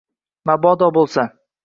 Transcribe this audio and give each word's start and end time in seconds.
Mabodo 0.51 0.87
bo‘lsa 0.97 1.27